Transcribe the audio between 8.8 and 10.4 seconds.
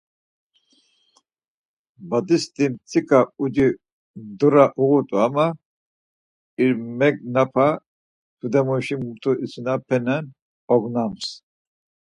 mutu isinapinen